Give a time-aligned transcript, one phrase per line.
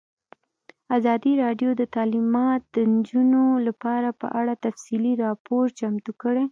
[0.97, 6.39] ازادي راډیو د تعلیمات د نجونو لپاره په اړه تفصیلي راپور چمتو کړی.